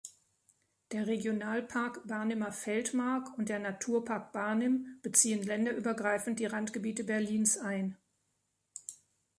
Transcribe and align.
Der 0.93 1.05
Regionalpark 1.05 2.07
Barnimer 2.07 2.51
Feldmark 2.51 3.37
und 3.37 3.49
der 3.49 3.59
Naturpark 3.59 4.31
Barnim 4.33 4.97
beziehen 5.03 5.43
länderübergreifend 5.43 6.39
die 6.39 6.47
Randgebiete 6.47 7.03
Berlins 7.03 7.59
ein. 7.59 7.95